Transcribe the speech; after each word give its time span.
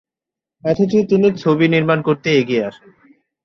অথচ 0.63 0.93
তিনি 1.09 1.27
ছবি 1.35 1.65
নির্মাণ 1.67 1.99
করতে 2.01 2.27
এগিয়ে 2.31 2.65
আসেন। 2.65 2.89